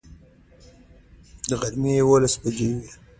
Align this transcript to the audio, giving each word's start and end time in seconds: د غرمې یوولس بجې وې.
د 1.49 1.51
غرمې 1.59 1.93
یوولس 2.01 2.33
بجې 2.41 2.69
وې. 2.77 2.89